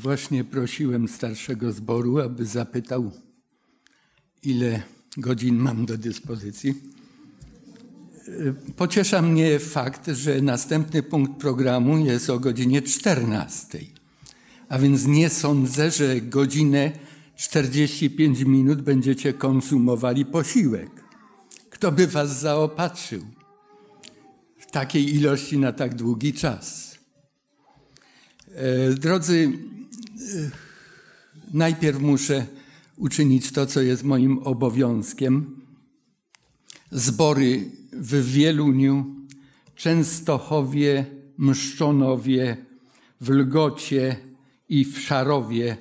[0.00, 3.10] Właśnie prosiłem starszego zboru, aby zapytał,
[4.42, 4.82] ile
[5.16, 6.74] godzin mam do dyspozycji.
[8.76, 13.78] Pociesza mnie fakt, że następny punkt programu jest o godzinie 14.
[14.68, 16.92] A więc nie sądzę, że godzinę
[17.36, 20.90] 45 minut będziecie konsumowali posiłek.
[21.70, 23.22] Kto by was zaopatrzył
[24.58, 26.98] w takiej ilości na tak długi czas?
[28.54, 29.52] E, drodzy,
[31.52, 32.46] najpierw muszę
[32.96, 35.60] uczynić to, co jest moim obowiązkiem.
[36.90, 39.16] Zbory w Wieluniu,
[39.76, 41.06] Częstochowie,
[41.38, 42.56] Mszczonowie,
[43.20, 44.16] w Lgocie
[44.68, 45.76] i w Szarowie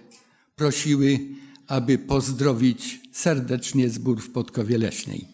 [0.55, 1.19] prosiły,
[1.67, 5.27] aby pozdrowić serdecznie zbór w Podkowie Leśnej.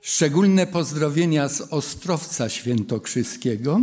[0.00, 3.82] Szczególne pozdrowienia z Ostrowca Świętokrzyskiego,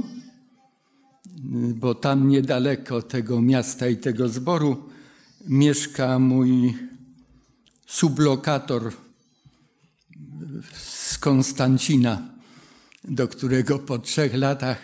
[1.75, 4.83] bo tam niedaleko tego miasta i tego zboru
[5.47, 6.73] mieszka mój
[7.85, 8.93] sublokator
[10.73, 12.21] z Konstancina,
[13.03, 14.77] do którego po trzech latach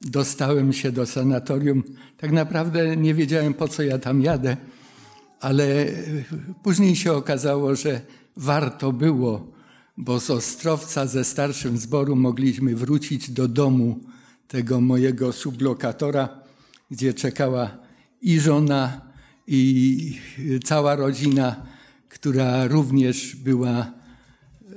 [0.00, 1.82] dostałem się do sanatorium.
[2.16, 4.56] Tak naprawdę nie wiedziałem, po co ja tam jadę,
[5.40, 5.86] ale
[6.62, 8.00] później się okazało, że
[8.36, 9.52] warto było,
[9.96, 14.00] bo z Ostrowca ze starszym zboru mogliśmy wrócić do domu
[14.48, 16.28] tego mojego sublokatora,
[16.90, 17.78] gdzie czekała
[18.22, 19.00] i żona,
[19.46, 20.18] i
[20.64, 21.66] cała rodzina,
[22.08, 23.92] która również była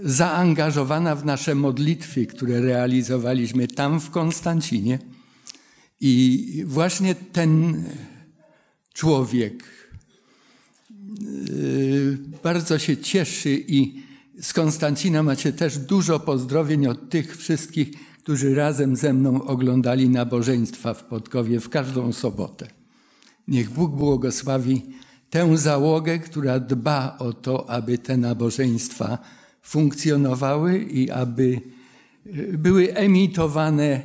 [0.04, 5.00] zaangażowana w nasze modlitwy, które realizowaliśmy tam w Konstancinie.
[6.02, 7.84] I właśnie ten
[8.94, 9.64] człowiek
[11.50, 14.04] yy, bardzo się cieszy i
[14.42, 17.92] z Konstancina macie też dużo pozdrowień od tych wszystkich,
[18.24, 22.68] którzy razem ze mną oglądali nabożeństwa w Podkowie w każdą sobotę.
[23.48, 24.82] Niech Bóg błogosławi
[25.30, 29.18] tę załogę, która dba o to, aby te nabożeństwa
[29.62, 31.62] funkcjonowały i aby
[32.26, 34.02] e, były emitowane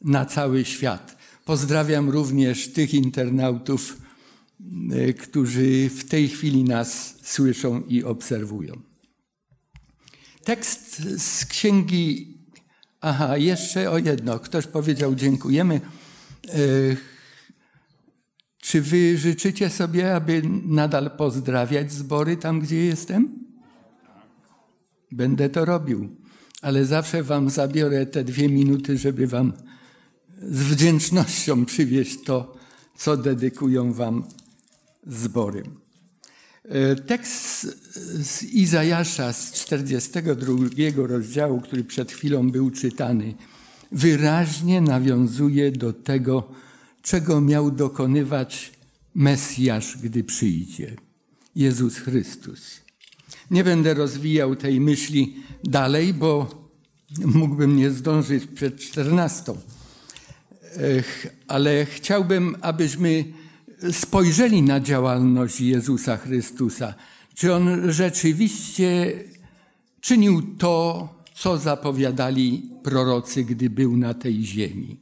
[0.00, 1.16] na cały świat.
[1.44, 3.96] Pozdrawiam również tych internautów,
[4.90, 8.80] e, którzy w tej chwili nas słyszą i obserwują.
[10.44, 12.35] Tekst z księgi.
[13.08, 14.38] Aha, jeszcze o jedno.
[14.38, 15.80] Ktoś powiedział dziękujemy.
[16.48, 16.58] E,
[18.58, 23.28] czy wy życzycie sobie, aby nadal pozdrawiać zbory tam, gdzie jestem?
[25.12, 26.16] Będę to robił,
[26.62, 29.52] ale zawsze wam zabiorę te dwie minuty, żeby wam
[30.42, 32.56] z wdzięcznością przywieźć to,
[32.96, 34.24] co dedykują wam
[35.06, 35.62] zbory.
[36.68, 37.66] E, tekst
[38.22, 43.34] z Izajasza z 42 rozdziału, który przed chwilą był czytany,
[43.92, 46.48] wyraźnie nawiązuje do tego,
[47.02, 48.72] czego miał dokonywać
[49.14, 50.96] Mesjasz, gdy przyjdzie
[51.54, 52.80] Jezus Chrystus.
[53.50, 56.66] Nie będę rozwijał tej myśli dalej, bo
[57.24, 59.58] mógłbym nie zdążyć przed czternastą.
[61.48, 63.24] Ale chciałbym, abyśmy
[63.92, 66.94] spojrzeli na działalność Jezusa Chrystusa.
[67.34, 69.12] Czy on rzeczywiście
[70.00, 74.96] czynił to, co zapowiadali prorocy, gdy był na tej ziemi?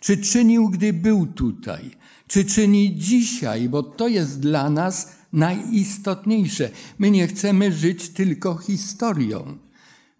[0.00, 1.90] Czy czynił, gdy był tutaj?
[2.26, 3.68] Czy czyni dzisiaj?
[3.68, 6.70] Bo to jest dla nas najistotniejsze.
[6.98, 9.58] My nie chcemy żyć tylko historią.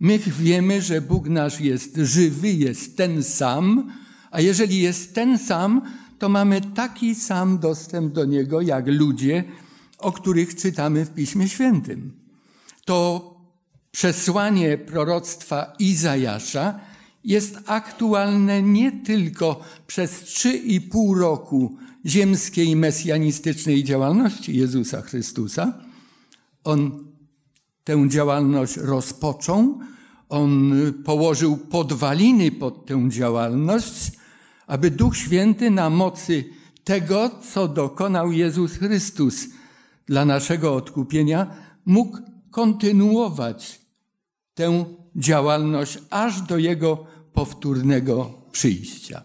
[0.01, 3.93] My wiemy, że Bóg nasz jest żywy, jest ten sam,
[4.31, 5.83] a jeżeli jest ten sam,
[6.19, 9.45] to mamy taki sam dostęp do Niego, jak ludzie,
[9.99, 12.13] o których czytamy w Piśmie Świętym.
[12.85, 13.35] To
[13.91, 16.81] przesłanie proroctwa Izajasza
[17.25, 25.73] jest aktualne nie tylko przez trzy i pół roku ziemskiej mesjanistycznej działalności Jezusa Chrystusa.
[26.65, 27.05] On
[27.85, 29.79] tę działalność rozpoczął,
[30.29, 30.73] on
[31.05, 34.13] położył podwaliny pod tę działalność,
[34.69, 36.45] aby Duch Święty na mocy
[36.85, 39.47] tego, co dokonał Jezus Chrystus
[40.07, 41.47] dla naszego odkupienia,
[41.87, 42.19] mógł
[42.51, 43.81] kontynuować
[44.55, 44.85] tę
[45.17, 49.23] działalność aż do Jego powtórnego przyjścia.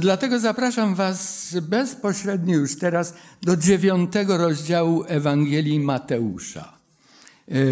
[0.00, 6.72] Dlatego zapraszam Was bezpośrednio już teraz do dziewiątego rozdziału Ewangelii Mateusza.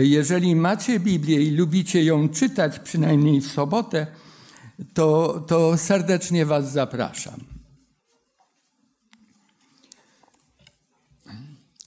[0.01, 4.07] Jeżeli macie Biblię i lubicie ją czytać, przynajmniej w sobotę,
[4.95, 7.41] to, to serdecznie Was zapraszam.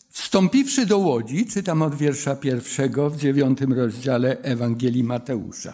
[0.09, 5.73] Wstąpiwszy do łodzi, czytam od wiersza pierwszego w dziewiątym rozdziale Ewangelii Mateusza.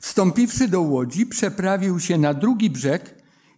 [0.00, 3.14] Wstąpiwszy do łodzi, przeprawił się na drugi brzeg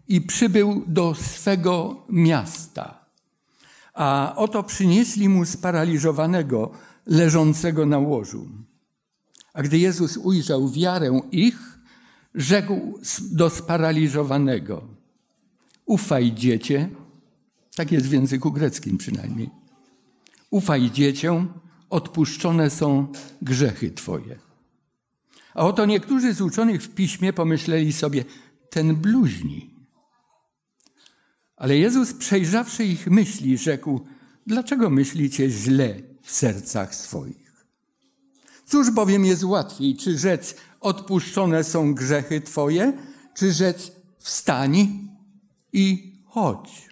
[0.09, 3.01] i przybył do swego miasta.
[3.95, 6.71] a oto przynieśli mu sparaliżowanego,
[7.07, 8.49] leżącego na łożu.
[9.53, 11.70] A gdy Jezus ujrzał wiarę ich,
[12.35, 13.01] rzekł
[13.31, 14.83] do sparaliżowanego:
[15.87, 16.89] Ufaj, dziecię,
[17.75, 19.51] tak jest w języku greckim przynajmniej.
[20.51, 21.47] Ufaj, dziecię,
[21.91, 23.07] odpuszczone są
[23.43, 24.39] grzechy Twoje.
[25.55, 28.25] A oto niektórzy z uczonych w piśmie pomyśleli sobie:
[28.71, 29.71] Ten bluźni.
[31.57, 34.01] Ale Jezus, przejrzawszy ich myśli, rzekł:
[34.47, 37.67] Dlaczego myślicie źle w sercach swoich?
[38.67, 42.93] Cóż bowiem jest łatwiej, czy rzec: Odpuszczone są grzechy Twoje,
[43.35, 45.09] czy rzec: Wstań
[45.73, 46.91] i chodź.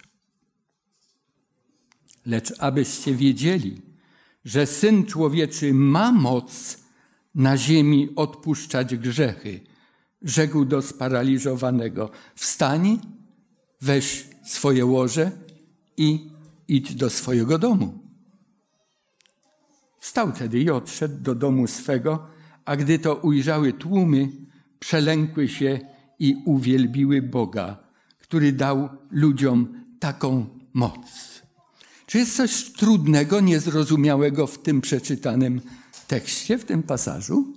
[2.25, 3.81] Lecz abyście wiedzieli,
[4.45, 6.77] że Syn Człowieczy ma moc
[7.35, 9.59] na ziemi odpuszczać grzechy,
[10.21, 12.99] rzekł do sparaliżowanego: Wstań,
[13.81, 15.31] weź swoje łoże
[15.97, 16.29] i
[16.67, 17.99] idź do swojego domu.
[19.99, 22.27] Wstał tedy i odszedł do domu swego,
[22.69, 24.29] a gdy to ujrzały tłumy,
[24.79, 25.79] przelękły się
[26.19, 27.77] i uwielbiły Boga,
[28.19, 30.99] który dał ludziom taką moc.
[32.05, 35.61] Czy jest coś trudnego, niezrozumiałego w tym przeczytanym
[36.07, 37.53] tekście, w tym pasażu?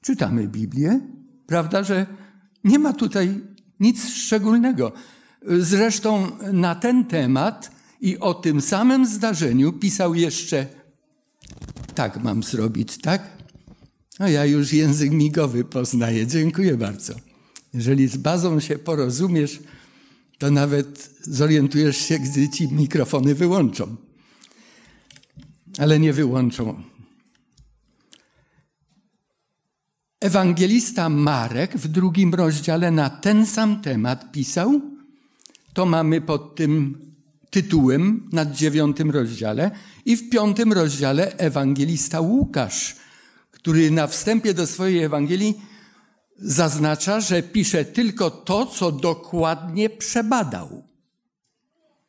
[0.00, 1.00] Czytamy Biblię,
[1.46, 2.06] prawda, że
[2.64, 3.40] nie ma tutaj
[3.80, 4.92] nic szczególnego.
[5.58, 7.70] Zresztą na ten temat
[8.00, 10.66] i o tym samym zdarzeniu pisał jeszcze
[11.94, 13.37] tak mam zrobić, tak?
[14.18, 16.26] No ja już język migowy poznaję.
[16.26, 17.14] Dziękuję bardzo.
[17.74, 19.60] Jeżeli z bazą się porozumiesz,
[20.38, 23.96] to nawet zorientujesz się, gdy ci mikrofony wyłączą.
[25.78, 26.82] Ale nie wyłączą.
[30.20, 34.80] Ewangelista Marek w drugim rozdziale na ten sam temat pisał.
[35.72, 36.98] To mamy pod tym
[37.50, 39.70] tytułem nad dziewiątym rozdziale.
[40.04, 42.96] I w piątym rozdziale ewangelista Łukasz,
[43.58, 45.60] który na wstępie do swojej Ewangelii
[46.38, 50.82] zaznacza, że pisze tylko to, co dokładnie przebadał.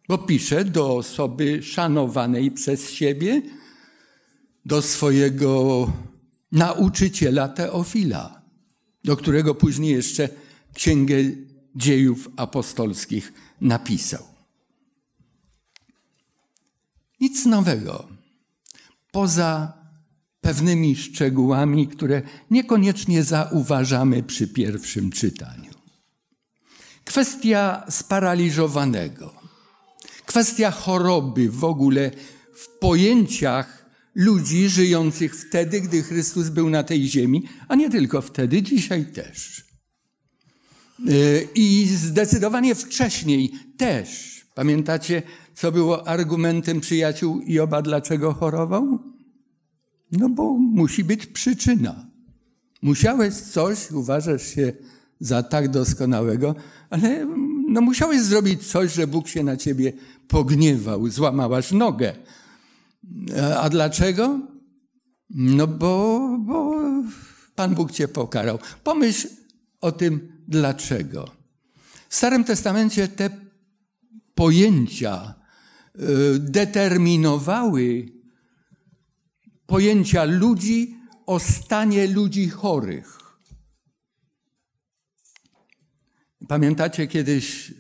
[0.08, 3.42] Bo pisze do osoby szanowanej przez siebie,
[4.66, 5.92] do swojego
[6.52, 8.42] nauczyciela Teofila,
[9.04, 10.30] do którego później jeszcze
[10.74, 11.16] Księgę
[11.76, 14.24] Dziejów Apostolskich napisał.
[17.20, 18.08] Nic nowego.
[19.12, 19.79] Poza
[20.42, 22.22] pewnymi szczegółami, które
[22.52, 25.72] niekoniecznie zauważamy przy pierwszym czytaniu.
[27.06, 29.34] Kwestia sparaliżowanego,
[30.26, 32.12] kwestia choroby w ogóle
[32.56, 38.62] w pojęciach ludzi żyjących wtedy, gdy Chrystus był na tej ziemi, a nie tylko wtedy,
[38.62, 39.64] dzisiaj też.
[41.56, 44.40] I zdecydowanie wcześniej też.
[44.56, 49.00] Pamiętacie, co było argumentem przyjaciół Joba, dlaczego chorował?
[50.12, 52.06] No bo musi być przyczyna.
[52.82, 54.74] Musiałeś coś, uważasz się
[55.20, 56.56] za tak doskonałego,
[56.90, 57.26] ale
[57.70, 59.94] no musiałeś zrobić coś, że Bóg się na ciebie
[60.28, 62.16] pogniewał, złamałaś nogę.
[63.58, 64.40] A dlaczego?
[65.30, 66.82] No bo, bo
[67.56, 68.60] Pan Bóg cię pokarał.
[68.84, 69.28] Pomyśl
[69.82, 71.32] o tym dlaczego.
[72.10, 73.30] W Starym Testamencie te
[74.36, 75.34] pojęcia
[75.96, 78.12] y, determinowały
[79.70, 80.96] pojęcia ludzi
[81.26, 83.20] o stanie ludzi chorych.
[86.48, 87.74] Pamiętacie, kiedyś e,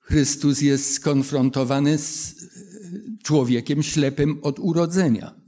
[0.00, 5.39] Chrystus jest skonfrontowany z e, człowiekiem ślepym od urodzenia.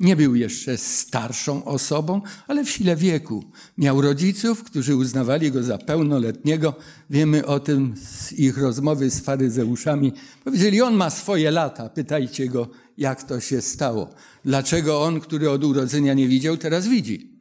[0.00, 3.44] Nie był jeszcze starszą osobą, ale w sile wieku.
[3.78, 6.74] Miał rodziców, którzy uznawali go za pełnoletniego.
[7.10, 10.12] Wiemy o tym z ich rozmowy z faryzeuszami.
[10.44, 14.14] Powiedzieli, on ma swoje lata, pytajcie go, jak to się stało.
[14.44, 17.40] Dlaczego on, który od urodzenia nie widział, teraz widzi?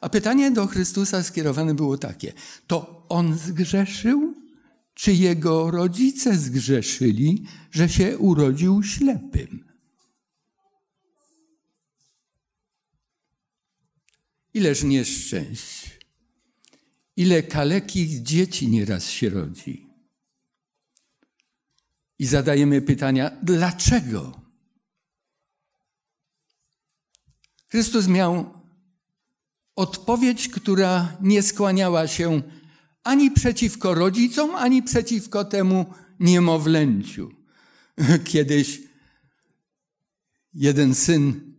[0.00, 2.32] A pytanie do Chrystusa skierowane było takie:
[2.66, 4.34] to on zgrzeszył,
[4.94, 9.69] czy jego rodzice zgrzeszyli, że się urodził ślepym?
[14.54, 15.98] Ileż nieszczęść,
[17.16, 19.86] ile kalekich dzieci nieraz się rodzi.
[22.18, 24.40] I zadajemy pytania, dlaczego?
[27.68, 28.54] Chrystus miał
[29.76, 32.42] odpowiedź, która nie skłaniała się
[33.02, 35.86] ani przeciwko rodzicom, ani przeciwko temu
[36.20, 37.30] niemowlęciu.
[38.24, 38.80] Kiedyś
[40.54, 41.49] jeden syn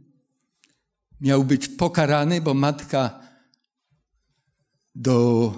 [1.22, 3.20] miał być pokarany, bo matka
[4.96, 5.54] do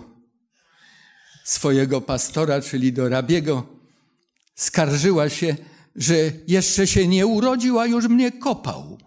[1.44, 3.68] swojego pastora, czyli do rabiego,
[4.56, 5.56] skarżyła się,
[5.96, 8.98] że jeszcze się nie urodził, a już mnie kopał.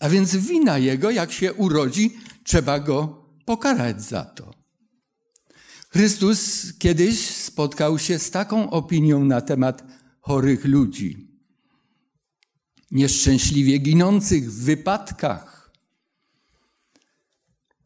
[0.00, 4.54] A więc wina jego, jak się urodzi, trzeba go pokarać za to.
[5.88, 9.84] Chrystus kiedyś spotkał się z taką opinią na temat
[10.20, 11.29] chorych ludzi,
[12.90, 15.70] nieszczęśliwie ginących w wypadkach.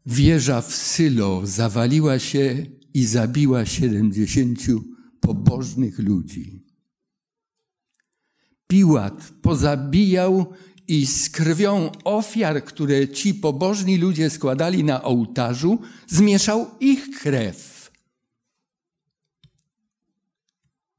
[0.05, 4.83] Wieża w Sylo zawaliła się i zabiła siedemdziesięciu
[5.19, 6.63] pobożnych ludzi.
[8.67, 10.53] Piłat pozabijał
[10.87, 17.74] i z krwią ofiar, które ci pobożni ludzie składali na ołtarzu, zmieszał ich krew.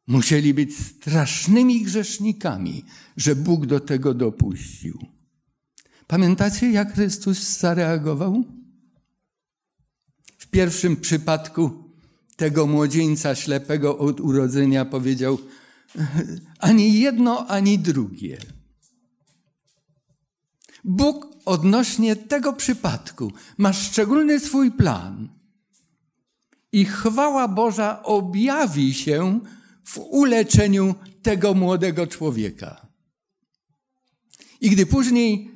[0.06, 2.84] Musieli być strasznymi grzesznikami,
[3.16, 4.98] że Bóg do tego dopuścił.
[6.06, 8.44] Pamiętacie, jak Chrystus zareagował?
[10.38, 11.84] W pierwszym przypadku
[12.36, 15.38] tego młodzieńca ślepego od urodzenia powiedział:
[16.58, 18.38] ani jedno, ani drugie.
[20.84, 25.28] Bóg odnośnie tego przypadku ma szczególny swój plan.
[26.72, 29.40] I chwała Boża objawi się
[29.86, 32.86] w uleczeniu tego młodego człowieka.
[34.60, 35.50] I gdy później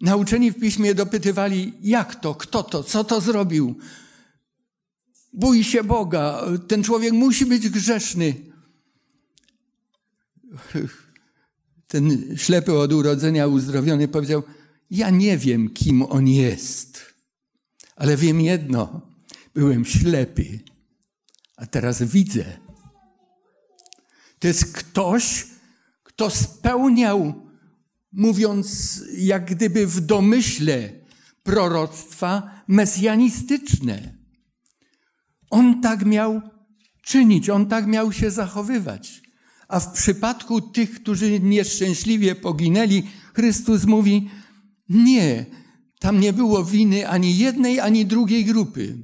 [0.00, 3.78] nauczeni w piśmie dopytywali, jak to, kto to, co to zrobił,
[5.32, 8.34] bój się Boga, ten człowiek musi być grzeszny.
[11.86, 14.42] Ten ślepy od urodzenia uzdrowiony powiedział,
[14.90, 17.14] ja nie wiem, kim on jest,
[17.96, 19.00] ale wiem jedno,
[19.54, 20.60] byłem ślepy,
[21.56, 22.67] a teraz widzę.
[24.38, 25.46] To jest ktoś,
[26.02, 27.48] kto spełniał,
[28.12, 30.90] mówiąc jak gdyby w domyśle,
[31.42, 34.14] proroctwa mesjanistyczne.
[35.50, 36.40] On tak miał
[37.02, 39.22] czynić, on tak miał się zachowywać.
[39.68, 43.02] A w przypadku tych, którzy nieszczęśliwie poginęli,
[43.34, 44.30] Chrystus mówi:
[44.88, 45.46] Nie,
[45.98, 48.98] tam nie było winy ani jednej, ani drugiej grupy.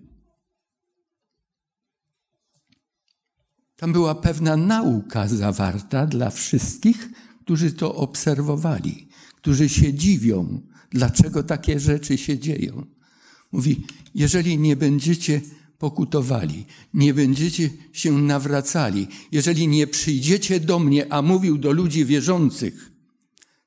[3.77, 7.09] Tam była pewna nauka zawarta dla wszystkich,
[7.41, 12.87] którzy to obserwowali, którzy się dziwią, dlaczego takie rzeczy się dzieją.
[13.53, 15.41] Mówi: Jeżeli nie będziecie
[15.79, 22.91] pokutowali, nie będziecie się nawracali, jeżeli nie przyjdziecie do mnie, a mówił do ludzi wierzących,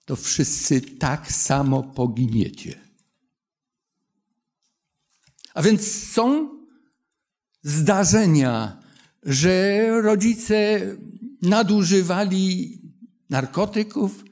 [0.05, 2.79] to wszyscy tak samo poginiecie.
[5.53, 6.49] A więc są
[7.63, 8.83] zdarzenia,
[9.27, 10.81] że rodzice
[11.41, 12.77] nadużywali
[13.29, 14.24] narkotyków,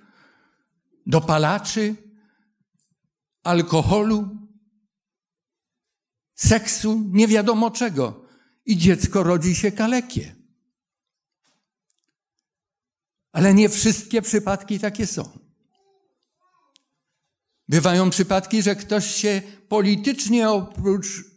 [1.06, 1.96] dopalaczy,
[3.44, 4.30] alkoholu,
[6.36, 8.26] seksu, nie wiadomo czego.
[8.66, 10.36] I dziecko rodzi się kalekie.
[13.32, 15.40] Ale nie wszystkie przypadki takie są.
[17.68, 21.35] Bywają przypadki, że ktoś się politycznie oprócz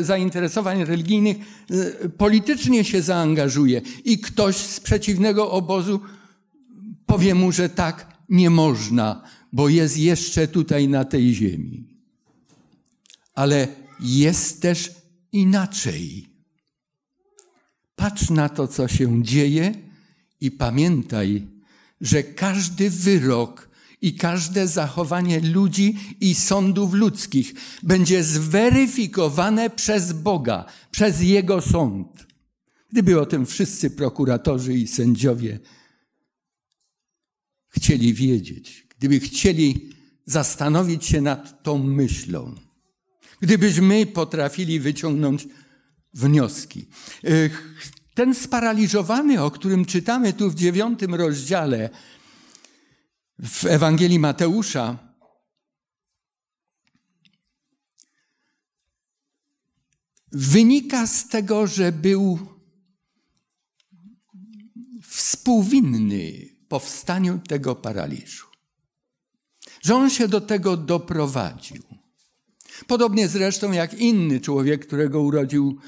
[0.00, 1.36] zainteresowań religijnych,
[1.70, 6.00] e, politycznie się zaangażuje i ktoś z przeciwnego obozu
[7.06, 11.88] powie mu, że tak nie można, bo jest jeszcze tutaj na tej ziemi.
[13.34, 13.68] Ale
[14.00, 14.90] jest też
[15.32, 16.26] inaczej.
[17.96, 19.74] Patrz na to, co się dzieje
[20.40, 21.46] i pamiętaj,
[22.00, 23.63] że każdy wyrok
[24.04, 32.26] i każde zachowanie ludzi i sądów ludzkich będzie zweryfikowane przez Boga, przez Jego sąd.
[32.92, 35.58] Gdyby o tym wszyscy prokuratorzy i sędziowie
[37.68, 39.90] chcieli wiedzieć, gdyby chcieli
[40.26, 42.54] zastanowić się nad tą myślą,
[43.40, 45.48] gdybyśmy potrafili wyciągnąć
[46.14, 46.86] wnioski.
[48.14, 51.90] Ten sparaliżowany, o którym czytamy tu w dziewiątym rozdziale
[53.38, 54.98] w Ewangelii Mateusza,
[60.32, 62.38] wynika z tego, że był
[65.02, 68.46] współwinny powstaniu tego paraliżu.
[69.82, 71.82] Że on się do tego doprowadził.
[72.86, 75.78] Podobnie zresztą jak inny człowiek, którego urodził,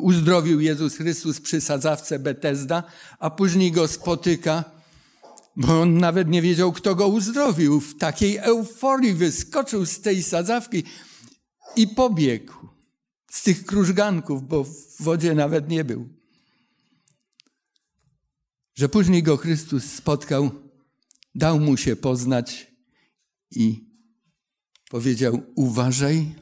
[0.00, 2.82] uzdrowił Jezus Chrystus przy sadzawce Betesda,
[3.18, 4.73] a później go spotyka,
[5.56, 7.80] bo on nawet nie wiedział, kto go uzdrowił.
[7.80, 10.82] W takiej euforii wyskoczył z tej sadzawki
[11.76, 12.54] i pobiegł
[13.30, 16.08] z tych krużganków, bo w wodzie nawet nie był.
[18.74, 20.50] Że później go Chrystus spotkał,
[21.34, 22.72] dał mu się poznać
[23.50, 23.90] i
[24.90, 26.34] powiedział: Uważaj,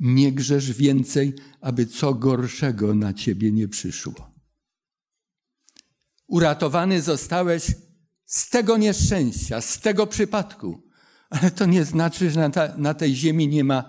[0.00, 4.29] nie grzesz więcej, aby co gorszego na ciebie nie przyszło.
[6.30, 7.66] Uratowany zostałeś
[8.26, 10.82] z tego nieszczęścia, z tego przypadku.
[11.30, 13.84] Ale to nie znaczy, że na, ta, na tej ziemi nie ma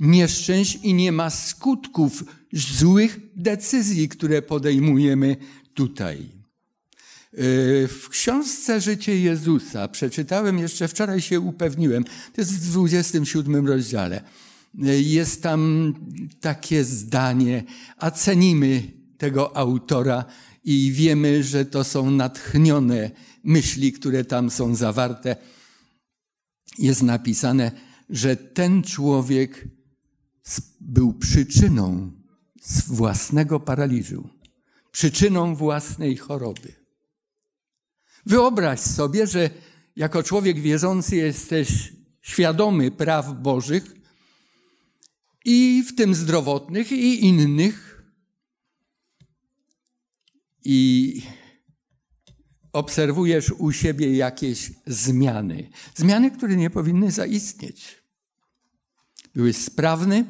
[0.00, 5.36] nieszczęść i nie ma skutków złych decyzji, które podejmujemy
[5.74, 6.18] tutaj.
[7.32, 7.38] E,
[7.88, 14.22] w książce Życie Jezusa, przeczytałem jeszcze wczoraj się upewniłem, to jest w 27 rozdziale.
[14.84, 15.94] E, jest tam
[16.40, 17.64] takie zdanie,
[17.96, 18.82] a cenimy
[19.18, 20.24] tego autora
[20.66, 23.10] i wiemy, że to są natchnione
[23.44, 25.36] myśli, które tam są zawarte.
[26.78, 27.72] Jest napisane,
[28.10, 29.68] że ten człowiek
[30.80, 32.12] był przyczyną
[32.86, 34.28] własnego paraliżu,
[34.92, 36.72] przyczyną własnej choroby.
[38.26, 39.50] Wyobraź sobie, że
[39.96, 41.92] jako człowiek wierzący jesteś
[42.22, 43.94] świadomy praw Bożych
[45.44, 47.85] i w tym zdrowotnych i innych.
[50.68, 51.22] I
[52.72, 55.70] obserwujesz u siebie jakieś zmiany.
[55.94, 58.02] Zmiany, które nie powinny zaistnieć.
[59.34, 60.24] Byłeś sprawny,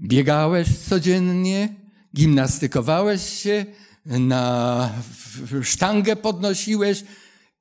[0.00, 1.74] biegałeś codziennie,
[2.16, 3.66] gimnastykowałeś się,
[4.06, 4.90] na
[5.62, 7.04] sztangę podnosiłeś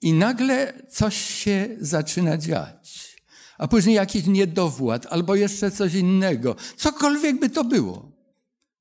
[0.02, 3.16] i nagle coś się zaczyna dziać.
[3.58, 6.56] A później jakiś niedowład albo jeszcze coś innego.
[6.78, 8.11] Cokolwiek by to było.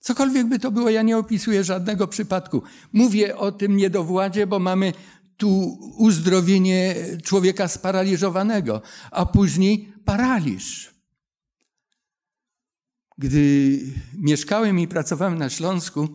[0.00, 2.62] Cokolwiek by to było, ja nie opisuję żadnego przypadku.
[2.92, 4.92] Mówię o tym niedowładzie, bo mamy
[5.36, 10.94] tu uzdrowienie człowieka sparaliżowanego, a później paraliż.
[13.18, 13.78] Gdy
[14.18, 16.08] mieszkałem i pracowałem na Śląsku,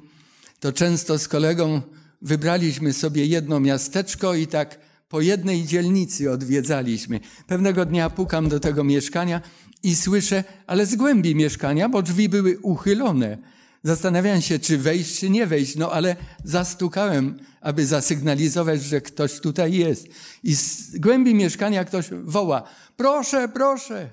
[0.60, 1.82] to często z kolegą
[2.22, 7.20] wybraliśmy sobie jedno miasteczko i tak po jednej dzielnicy odwiedzaliśmy.
[7.48, 9.42] Pewnego dnia pukam do tego mieszkania
[9.84, 13.38] i słyszę, ale z głębi mieszkania, bo drzwi były uchylone.
[13.86, 19.74] Zastanawiałem się, czy wejść, czy nie wejść, no ale zastukałem, aby zasygnalizować, że ktoś tutaj
[19.74, 20.08] jest.
[20.44, 22.64] I z głębi mieszkania ktoś woła:
[22.98, 24.10] Proszę, proszę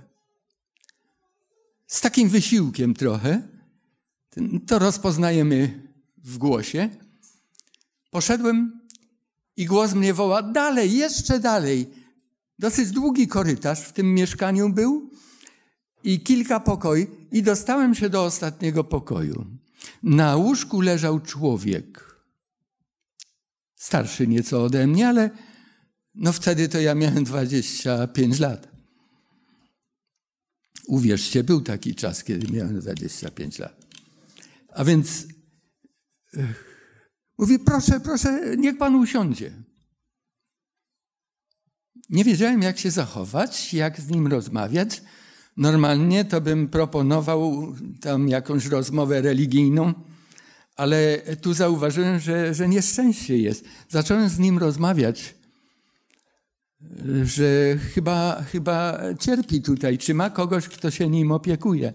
[1.86, 3.42] z takim wysiłkiem trochę,
[4.66, 5.88] to rozpoznajemy
[6.24, 6.88] w głosie.
[8.10, 8.80] Poszedłem
[9.56, 11.90] i głos mnie woła dalej, jeszcze dalej.
[12.58, 15.10] Dosyć długi korytarz w tym mieszkaniu był
[16.04, 19.61] i kilka pokoi i dostałem się do ostatniego pokoju.
[20.02, 22.16] Na łóżku leżał człowiek.
[23.74, 25.30] Starszy nieco ode mnie, ale
[26.14, 28.68] no wtedy to ja miałem 25 lat.
[30.86, 33.86] Uwierzcie, był taki czas, kiedy miałem 25 lat.
[34.68, 35.26] A więc
[37.38, 39.62] mówi, proszę, proszę, niech pan usiądzie.
[42.10, 45.02] Nie wiedziałem, jak się zachować, jak z nim rozmawiać.
[45.56, 49.92] Normalnie to bym proponował tam jakąś rozmowę religijną,
[50.76, 53.64] ale tu zauważyłem, że, że nieszczęście jest.
[53.88, 55.34] Zacząłem z nim rozmawiać
[57.24, 61.92] że chyba, chyba cierpi tutaj, czy ma kogoś, kto się nim opiekuje.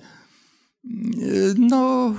[1.57, 2.13] No,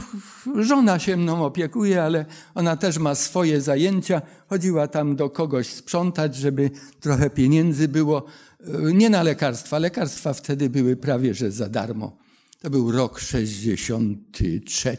[0.61, 4.23] żona się mną opiekuje, ale ona też ma swoje zajęcia.
[4.49, 8.27] Chodziła tam do kogoś sprzątać, żeby trochę pieniędzy było.
[8.95, 9.79] Nie na lekarstwa.
[9.79, 12.17] Lekarstwa wtedy były prawie że za darmo.
[12.61, 14.97] To był rok 63.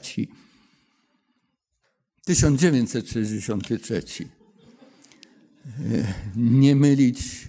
[2.25, 4.03] 1963.
[6.35, 7.47] Nie mylić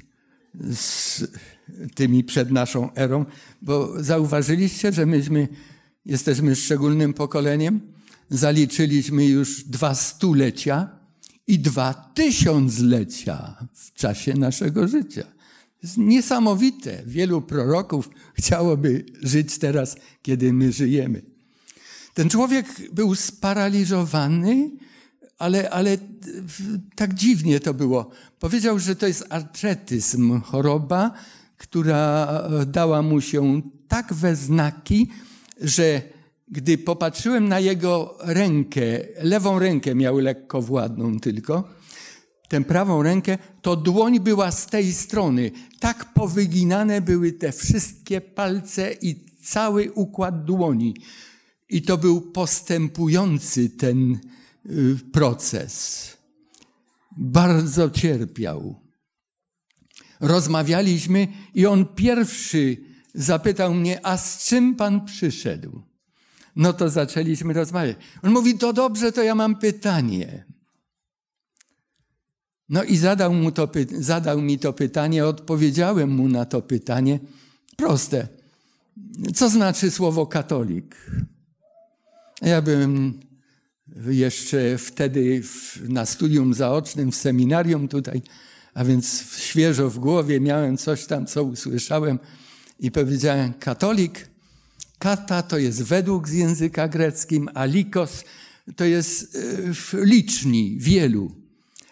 [0.74, 1.24] z
[1.94, 3.24] tymi przed naszą erą,
[3.62, 5.48] bo zauważyliście, że myśmy
[6.10, 7.80] jesteśmy szczególnym pokoleniem.
[8.30, 10.88] Zaliczyliśmy już dwa stulecia
[11.46, 15.22] i dwa tysiąclecia w czasie naszego życia.
[15.22, 17.02] To jest niesamowite.
[17.06, 21.22] Wielu proroków chciałoby żyć teraz, kiedy my żyjemy.
[22.14, 24.70] Ten człowiek był sparaliżowany,
[25.38, 25.98] ale, ale
[26.94, 28.10] tak dziwnie to było.
[28.38, 31.12] Powiedział, że to jest artretyzm, choroba,
[31.56, 35.08] która dała mu się tak we znaki,
[35.60, 36.02] że
[36.48, 38.82] gdy popatrzyłem na jego rękę,
[39.22, 41.68] lewą rękę miał lekko władną tylko,
[42.48, 45.50] tę prawą rękę, to dłoń była z tej strony.
[45.80, 50.94] Tak powyginane były te wszystkie palce i cały układ dłoni.
[51.68, 54.18] I to był postępujący ten
[54.66, 56.16] Y, proces.
[57.16, 58.80] Bardzo cierpiał.
[60.20, 62.76] Rozmawialiśmy i on pierwszy
[63.14, 65.82] zapytał mnie, a z czym pan przyszedł?
[66.56, 67.96] No to zaczęliśmy rozmawiać.
[68.22, 70.44] On mówi, to dobrze, to ja mam pytanie.
[72.68, 73.68] No i zadał, mu to,
[73.98, 77.20] zadał mi to pytanie, odpowiedziałem mu na to pytanie.
[77.76, 78.28] Proste.
[79.34, 80.96] Co znaczy słowo katolik?
[82.42, 83.20] Ja byłem
[84.06, 85.42] jeszcze wtedy
[85.88, 88.22] na studium zaocznym w seminarium tutaj,
[88.74, 92.18] a więc świeżo w głowie miałem coś tam, co usłyszałem
[92.80, 94.28] i powiedziałem katolik,
[94.98, 98.24] kata to jest według z języka greckim, a likos
[98.76, 99.36] to jest
[99.94, 101.32] e, liczni, wielu.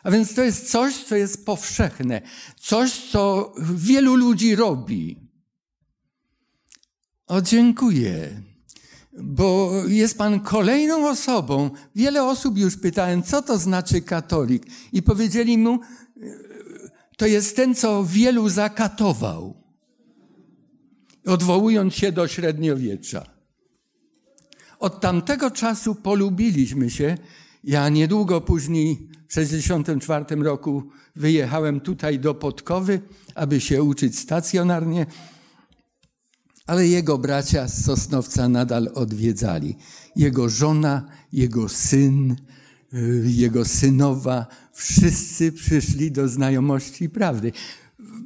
[0.02, 2.22] A więc to jest coś, co jest powszechne,
[2.60, 5.16] coś, co wielu ludzi robi.
[7.26, 8.42] O, dziękuję,
[9.12, 11.70] bo jest Pan kolejną osobą.
[11.94, 15.80] Wiele osób już pytałem, co to znaczy katolik, i powiedzieli mu,
[17.16, 19.57] to jest ten, co wielu zakatował,
[21.28, 23.26] odwołując się do średniowiecza.
[24.78, 27.18] Od tamtego czasu polubiliśmy się.
[27.64, 30.82] Ja niedługo później, w 1964 roku,
[31.16, 33.00] wyjechałem tutaj do Podkowy,
[33.34, 35.06] aby się uczyć stacjonarnie
[36.68, 39.76] ale jego bracia z Sosnowca nadal odwiedzali.
[40.16, 42.36] Jego żona, jego syn,
[42.94, 47.52] y, jego synowa, wszyscy przyszli do znajomości prawdy.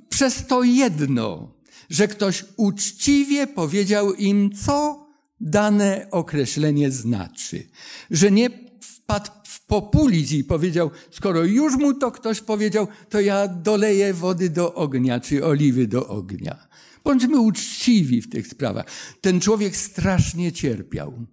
[0.09, 1.55] Przez to jedno,
[1.91, 5.07] że ktoś uczciwie powiedział im, co
[5.41, 7.69] dane określenie znaczy.
[8.11, 13.49] Że nie wpadł w populizm i powiedział, skoro już mu to ktoś powiedział, to ja
[13.49, 16.69] doleję wody do ognia, czy oliwy do ognia.
[17.05, 18.87] Bądźmy uczciwi w tych sprawach.
[19.21, 21.27] Ten człowiek strasznie cierpiał.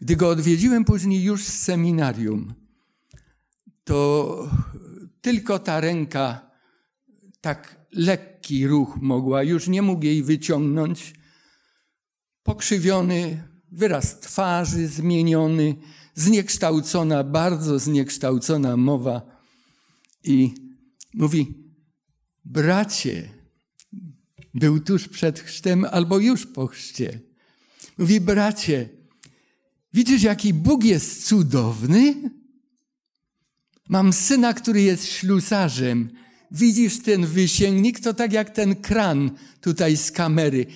[0.00, 2.54] Gdy go odwiedziłem później już z seminarium,
[3.84, 4.50] to
[5.20, 6.50] tylko ta ręka,
[7.40, 11.14] tak lekki ruch mogła, już nie mógł jej wyciągnąć.
[12.42, 15.76] Pokrzywiony, wyraz twarzy zmieniony,
[16.14, 19.42] zniekształcona, bardzo zniekształcona mowa.
[20.24, 20.54] I
[21.14, 21.54] mówi:
[22.44, 23.28] Bracie,
[24.54, 27.20] był tuż przed chrztem albo już po chrzcie.
[27.98, 28.88] Mówi, bracie,
[29.92, 32.30] widzisz, jaki Bóg jest cudowny?
[33.88, 36.10] Mam syna, który jest ślusarzem.
[36.50, 38.00] Widzisz ten wysięgnik?
[38.00, 40.66] To tak jak ten kran tutaj z kamery.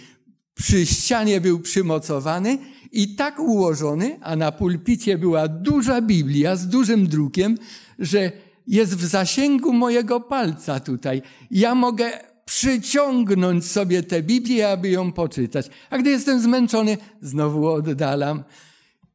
[0.55, 2.59] Przy ścianie był przymocowany
[2.93, 7.59] i tak ułożony, a na pulpicie była duża Biblia z dużym drukiem,
[7.99, 8.33] że
[8.67, 11.23] jest w zasięgu mojego palca tutaj.
[11.51, 12.11] Ja mogę
[12.45, 15.71] przyciągnąć sobie tę Biblię, aby ją poczytać.
[15.91, 18.45] A gdy jestem zmęczony, znowu oddalam.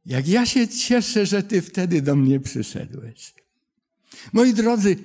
[0.06, 3.34] Jak ja się cieszę, że Ty wtedy do mnie przyszedłeś.
[4.32, 4.96] Moi drodzy,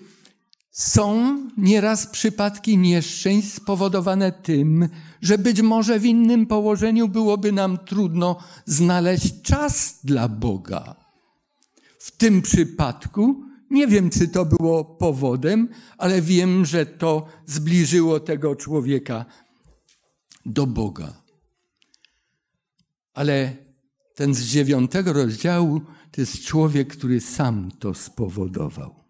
[0.76, 4.90] są nieraz przypadki nieszczęść spowodowane tym,
[5.22, 10.96] że być może w innym położeniu byłoby nam trudno znaleźć czas dla Boga.
[12.00, 18.56] W tym przypadku nie wiem, czy to było powodem, ale wiem, że to zbliżyło tego
[18.56, 19.26] człowieka
[20.46, 21.14] do Boga.
[23.14, 23.56] Ale
[24.16, 29.05] ten z dziewiątego rozdziału to jest człowiek, który sam to spowodował.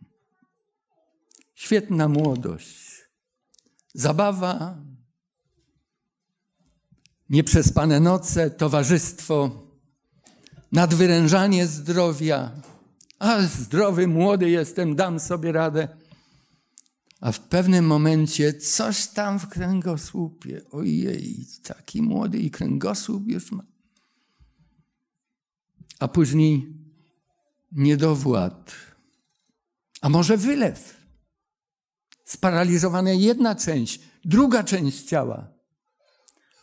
[1.55, 3.01] Świetna młodość,
[3.93, 4.77] zabawa,
[7.29, 9.67] nieprzespane noce, towarzystwo,
[10.71, 12.51] nadwyrężanie zdrowia,
[13.19, 15.87] a zdrowy, młody jestem, dam sobie radę.
[17.21, 20.61] A w pewnym momencie coś tam w kręgosłupie.
[20.71, 23.63] Ojej, taki młody i kręgosłup już ma.
[25.99, 26.73] A później
[27.71, 28.75] niedowład.
[30.01, 30.94] A może wylew.
[32.25, 35.47] Sparaliżowana jedna część, druga część ciała.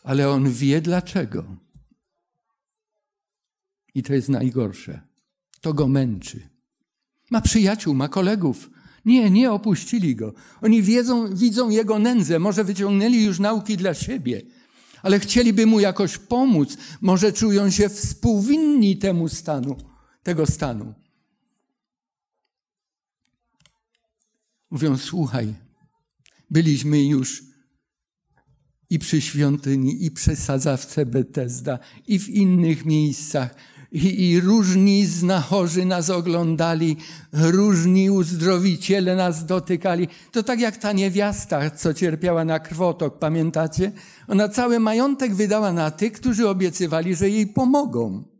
[0.03, 1.45] Ale on wie dlaczego.
[3.95, 5.01] I to jest najgorsze.
[5.61, 6.49] To go męczy.
[7.31, 8.69] Ma przyjaciół, ma kolegów.
[9.05, 10.33] Nie, nie opuścili go.
[10.61, 14.41] Oni wiedzą, widzą jego nędzę, może wyciągnęli już nauki dla siebie,
[15.01, 16.77] ale chcieliby mu jakoś pomóc.
[17.01, 19.75] Może czują się współwinni temu stanu,
[20.23, 20.93] tego stanu.
[24.73, 25.53] Mówią, słuchaj,
[26.49, 27.43] byliśmy już
[28.89, 33.55] i przy świątyni, i przy sadzawce Betesda, i w innych miejscach
[33.91, 36.97] i, i różni znachorzy nas oglądali,
[37.33, 40.07] różni uzdrowiciele nas dotykali.
[40.31, 43.91] To tak jak ta niewiasta, co cierpiała na krwotok, pamiętacie?
[44.27, 48.33] Ona cały majątek wydała na tych, którzy obiecywali, że jej pomogą.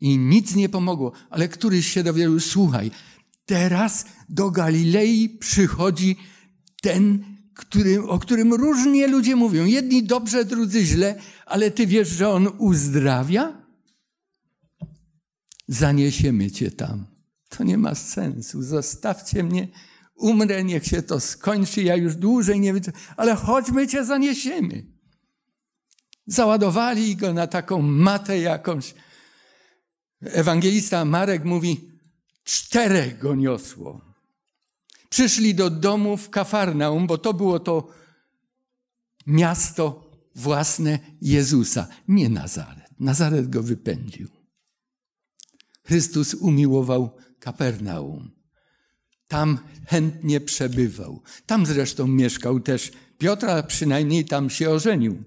[0.00, 2.90] I nic nie pomogło, ale któryś się dowiedział, słuchaj,
[3.46, 6.16] teraz do Galilei przychodzi
[6.82, 9.64] ten, który, o którym różnie ludzie mówią.
[9.64, 13.64] Jedni dobrze, drudzy źle, ale ty wiesz, że on uzdrawia?
[15.68, 17.06] Zaniesiemy cię tam.
[17.48, 18.62] To nie ma sensu.
[18.62, 19.68] Zostawcie mnie,
[20.14, 21.82] umrę, niech się to skończy.
[21.82, 22.82] Ja już dłużej nie wiem,
[23.16, 24.86] ale chodźmy cię zaniesiemy.
[26.26, 28.94] Załadowali go na taką matę jakąś.
[30.20, 31.93] Ewangelista Marek mówi,
[32.44, 34.00] czterech go niosło.
[35.08, 37.88] Przyszli do domu w Kafarnaum, bo to było to
[39.26, 43.00] miasto własne Jezusa, nie Nazaret.
[43.00, 44.28] Nazaret go wypędził.
[45.86, 48.30] Chrystus umiłował Kapernaum.
[49.28, 51.22] Tam chętnie przebywał.
[51.46, 55.22] Tam zresztą mieszkał też Piotra, przynajmniej tam się ożenił.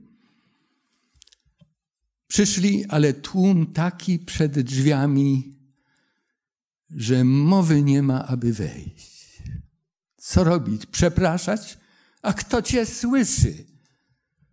[2.27, 5.56] Przyszli, ale tłum taki przed drzwiami,
[6.89, 9.43] że mowy nie ma, aby wejść.
[10.17, 10.85] Co robić?
[10.85, 11.77] Przepraszać?
[12.21, 13.65] A kto cię słyszy?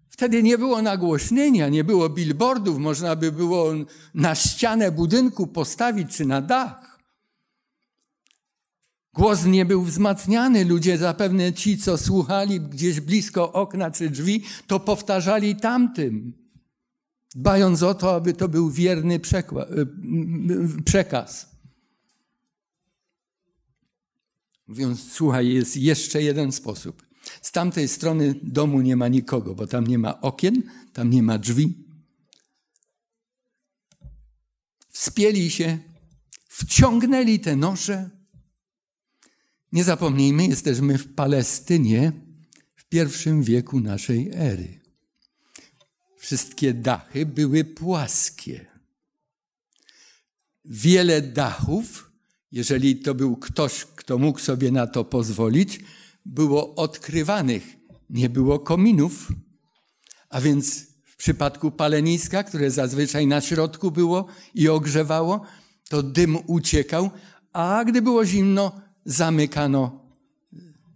[0.09, 3.73] Wtedy nie było nagłośnienia, nie było billboardów, można by było
[4.15, 6.99] na ścianę budynku postawić czy na dach.
[9.15, 10.65] Głos nie był wzmacniany.
[10.65, 16.33] Ludzie, zapewne ci, co słuchali gdzieś blisko okna czy drzwi, to powtarzali tamtym,
[17.35, 19.21] dbając o to, aby to był wierny
[20.85, 21.54] przekaz.
[24.67, 27.07] Mówiąc, słuchaj, jest jeszcze jeden sposób.
[27.43, 31.39] Z tamtej strony domu nie ma nikogo, bo tam nie ma okien, tam nie ma
[31.39, 31.85] drzwi.
[34.91, 35.79] Wspięli się,
[36.49, 38.11] wciągnęli te nosze.
[39.73, 42.13] Nie zapomnijmy, jesteśmy w Palestynie
[42.75, 44.81] w pierwszym wieku naszej ery.
[46.17, 48.67] Wszystkie dachy były płaskie.
[50.65, 52.11] Wiele dachów,
[52.55, 55.81] jeżeli to był ktoś, kto mógł sobie na to pozwolić,
[56.27, 57.77] było odkrywanych,
[58.11, 59.33] nie było kominów,
[60.29, 65.41] a więc w przypadku paleniska, które zazwyczaj na środku było i ogrzewało,
[65.89, 67.11] to dym uciekał,
[67.53, 70.01] a gdy było zimno, zamykano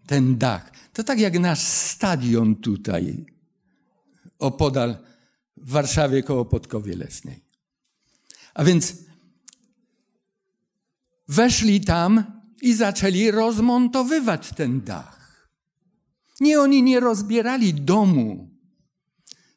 [0.06, 0.72] ten dach.
[0.92, 3.26] To tak jak nasz stadion tutaj,
[4.38, 4.96] opodal
[5.56, 7.44] w Warszawie koło Podkowie Leśnej.
[8.54, 9.07] A więc
[11.28, 12.24] weszli tam
[12.62, 15.48] i zaczęli rozmontowywać ten dach.
[16.40, 18.48] Nie, oni nie rozbierali domu.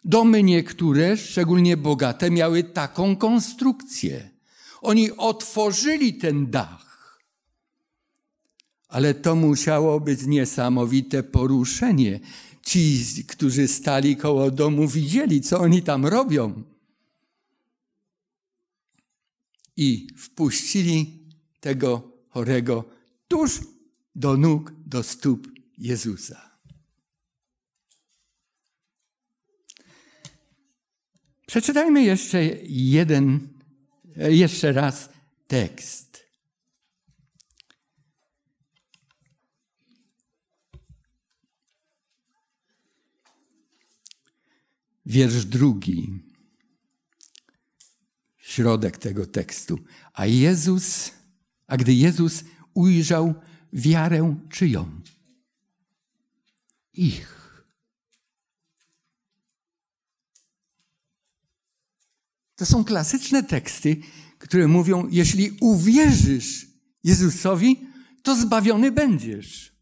[0.03, 4.29] Domy niektóre, szczególnie bogate, miały taką konstrukcję.
[4.81, 7.19] Oni otworzyli ten dach.
[8.88, 12.19] Ale to musiało być niesamowite poruszenie.
[12.65, 16.63] Ci, którzy stali koło domu, widzieli, co oni tam robią.
[19.77, 21.20] I wpuścili
[21.62, 22.86] tego chorego
[23.28, 23.60] tuż
[24.15, 25.47] do nóg, do stóp
[25.78, 26.52] Jezusa.
[31.47, 33.50] Przeczytajmy jeszcze jeden,
[34.15, 35.10] jeszcze raz
[35.47, 36.12] tekst.
[45.06, 46.24] Wiersz drugi,
[48.38, 49.78] środek tego tekstu.
[50.13, 51.12] A Jezus,
[51.71, 53.34] a gdy Jezus ujrzał
[53.73, 55.01] wiarę czyją?
[56.93, 57.63] Ich.
[62.55, 63.97] To są klasyczne teksty,
[64.38, 66.67] które mówią: Jeśli uwierzysz
[67.03, 67.79] Jezusowi,
[68.23, 69.75] to zbawiony będziesz.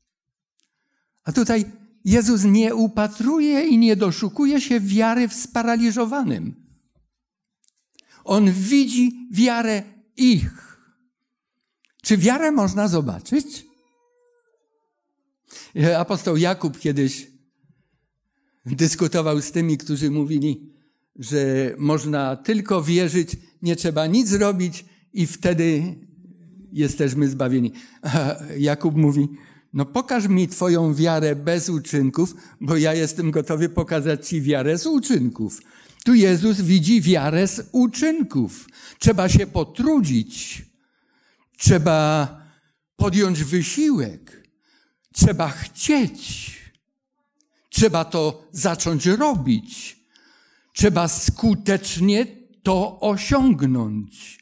[1.23, 1.65] A tutaj
[2.05, 6.55] Jezus nie upatruje i nie doszukuje się wiary w sparaliżowanym.
[8.23, 9.83] On widzi wiarę
[10.17, 10.68] ich.
[12.09, 13.65] Czy wiarę można zobaczyć?
[15.97, 17.27] Apostoł Jakub kiedyś
[18.65, 20.73] dyskutował z tymi, którzy mówili,
[21.15, 25.95] że można tylko wierzyć, nie trzeba nic robić i wtedy
[26.71, 27.71] jesteśmy zbawieni.
[28.01, 28.35] A
[28.69, 29.27] Jakub mówi,
[29.73, 34.85] no pokaż mi Twoją wiarę bez uczynków, bo ja jestem gotowy pokazać Ci wiarę z
[34.85, 35.61] uczynków.
[36.05, 38.67] Tu Jezus widzi wiarę z uczynków.
[38.99, 40.68] Trzeba się potrudzić.
[41.59, 42.27] Trzeba
[42.95, 44.49] podjąć wysiłek.
[45.13, 46.51] Trzeba chcieć.
[47.69, 49.99] Trzeba to zacząć robić.
[50.73, 52.25] Trzeba skutecznie
[52.63, 54.39] to osiągnąć.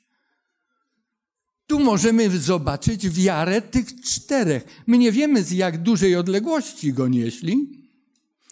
[1.67, 4.83] Tu możemy zobaczyć wiarę tych czterech.
[4.87, 7.87] My nie wiemy, z jak dużej odległości go nieśli.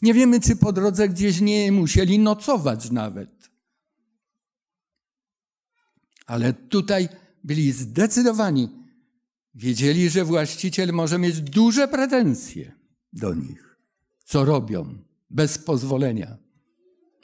[0.01, 3.49] Nie wiemy, czy po drodze gdzieś nie musieli nocować nawet.
[6.25, 7.09] Ale tutaj
[7.45, 8.69] byli zdecydowani.
[9.53, 12.71] Wiedzieli, że właściciel może mieć duże pretensje
[13.13, 13.77] do nich.
[14.25, 14.97] Co robią
[15.29, 16.45] bez pozwolenia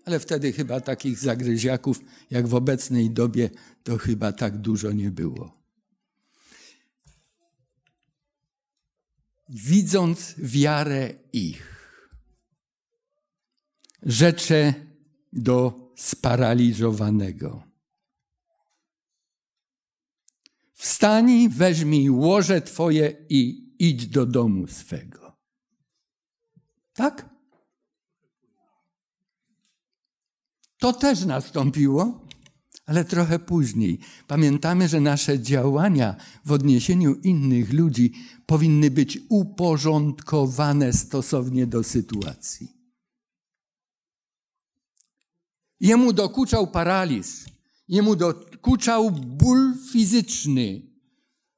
[0.05, 3.49] ale wtedy chyba takich zagryziaków jak w obecnej dobie
[3.83, 5.61] to chyba tak dużo nie było.
[9.49, 11.87] Widząc wiarę ich,
[14.03, 14.73] rzecze
[15.33, 17.70] do sparaliżowanego.
[20.81, 25.37] Wstań, weźmij łoże twoje i idź do domu swego.
[26.93, 27.29] Tak?
[30.77, 32.27] To też nastąpiło,
[32.85, 33.99] ale trochę później.
[34.27, 36.15] Pamiętamy, że nasze działania
[36.45, 38.13] w odniesieniu innych ludzi
[38.45, 42.67] powinny być uporządkowane stosownie do sytuacji.
[45.79, 47.27] Jemu dokuczał paraliż,
[47.91, 50.81] jemu dokuczał ból fizyczny,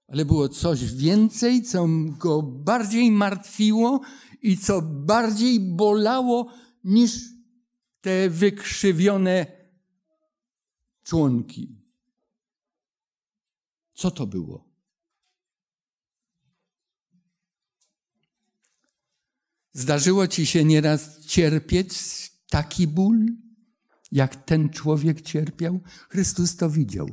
[0.08, 4.02] ale było coś więcej, co go bardziej martwiło
[4.42, 7.20] i co bardziej bolało niż
[8.02, 9.46] te wykrzywione
[11.04, 11.84] członki.
[13.94, 14.74] Co to było?
[19.74, 21.92] Zdarzyło ci się nieraz cierpieć
[22.50, 23.26] taki ból,
[24.14, 25.80] jak ten człowiek cierpiał?
[26.10, 27.10] Chrystus to widział.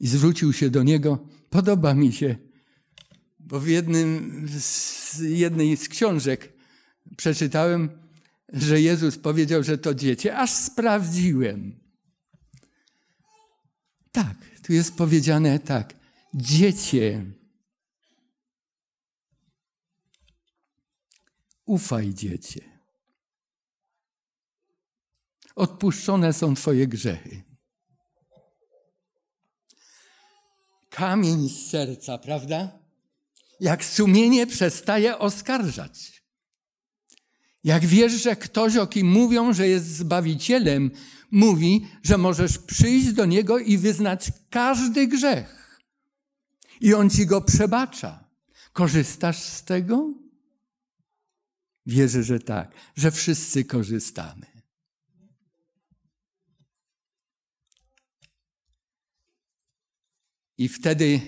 [0.00, 1.28] I zwrócił się do niego.
[1.50, 2.36] Podoba mi się,
[3.38, 6.52] bo w jednym z, jednej z książek
[7.16, 7.88] przeczytałem,
[8.52, 11.80] że Jezus powiedział, że to dziecię, aż sprawdziłem.
[14.12, 15.94] Tak, tu jest powiedziane tak.
[16.34, 17.24] Dziecię,
[21.70, 22.60] ufaj dziecię.
[25.56, 27.42] Odpuszczone są Twoje grzechy.
[30.90, 32.78] Kamień z serca, prawda?
[33.60, 36.22] Jak sumienie przestaje oskarżać.
[37.64, 40.90] Jak wiesz, że ktoś, o kim mówią, że jest Zbawicielem,
[41.30, 45.80] mówi, że możesz przyjść do Niego i wyznać każdy grzech.
[46.80, 48.24] I On ci go przebacza.
[48.72, 50.19] Korzystasz z tego?
[51.86, 54.46] Wierzę, że tak, że wszyscy korzystamy.
[60.58, 61.20] I wtedy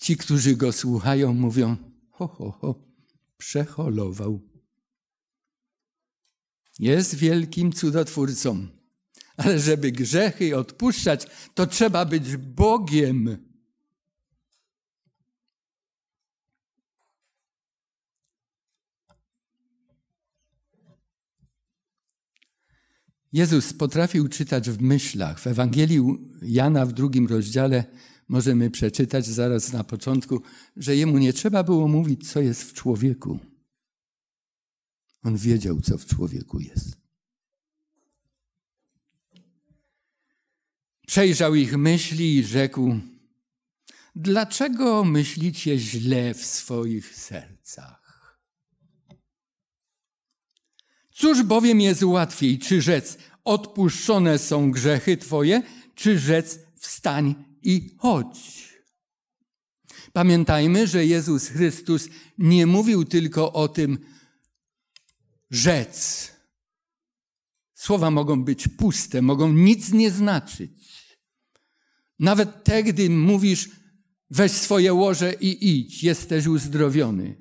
[0.00, 1.76] ci, którzy go słuchają, mówią:
[2.10, 2.74] ho, ho, ho,
[3.36, 4.40] przeholował.
[6.78, 8.66] Jest wielkim cudotwórcą,
[9.36, 13.49] ale żeby grzechy odpuszczać, to trzeba być Bogiem.
[23.32, 25.40] Jezus potrafił czytać w myślach.
[25.40, 26.00] W Ewangelii
[26.42, 27.84] Jana w drugim rozdziale
[28.28, 30.42] możemy przeczytać zaraz na początku,
[30.76, 33.38] że jemu nie trzeba było mówić, co jest w człowieku.
[35.22, 37.00] On wiedział, co w człowieku jest.
[41.06, 43.00] Przejrzał ich myśli i rzekł:
[44.16, 47.99] Dlaczego myślicie źle w swoich sercach?
[51.20, 55.62] Cóż bowiem jest łatwiej, czy rzec, odpuszczone są grzechy Twoje,
[55.94, 58.68] czy rzec, wstań i chodź.
[60.12, 63.98] Pamiętajmy, że Jezus Chrystus nie mówił tylko o tym,
[65.50, 66.28] rzec.
[67.74, 70.72] Słowa mogą być puste, mogą nic nie znaczyć.
[72.18, 73.70] Nawet te, gdy mówisz,
[74.30, 77.39] weź swoje łoże i idź, jesteś uzdrowiony.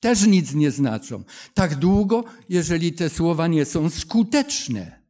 [0.00, 1.24] Też nic nie znaczą.
[1.54, 5.02] Tak długo, jeżeli te słowa nie są skuteczne.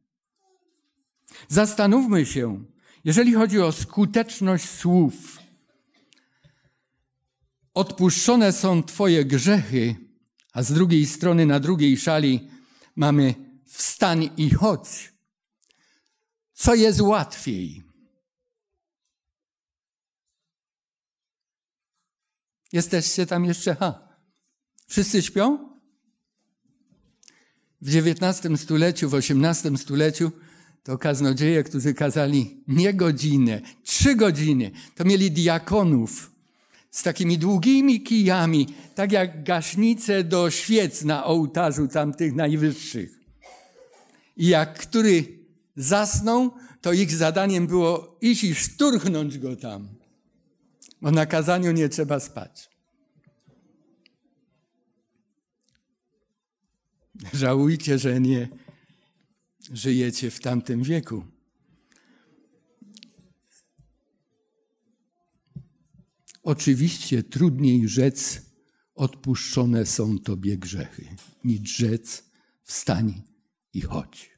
[1.47, 2.65] Zastanówmy się,
[3.03, 5.39] jeżeli chodzi o skuteczność słów.
[7.73, 9.95] Odpuszczone są Twoje grzechy,
[10.53, 12.49] a z drugiej strony, na drugiej szali
[12.95, 15.13] mamy wstań i chodź.
[16.53, 17.83] Co jest łatwiej?
[22.71, 23.75] Jesteście tam jeszcze?
[23.75, 24.08] Ha.
[24.89, 25.69] Wszyscy śpią?
[27.81, 30.31] W XIX stuleciu, w XVIII stuleciu
[30.83, 36.31] to kaznodzieje, którzy kazali nie godzinę, trzy godziny, to mieli diakonów,
[36.91, 43.19] z takimi długimi kijami, tak jak gaśnice do świec na ołtarzu tamtych najwyższych.
[44.37, 45.39] I jak który
[45.75, 49.87] zasnął, to ich zadaniem było iść i szturchnąć go tam.
[51.01, 52.68] Bo na kazaniu nie trzeba spać.
[57.33, 58.49] Żałujcie, że nie
[59.71, 61.23] żyjecie w tamtym wieku.
[66.43, 68.41] Oczywiście trudniej rzec,
[68.95, 72.23] odpuszczone są Tobie grzechy, niż rzec,
[72.63, 73.21] wstań
[73.73, 74.29] i chodź.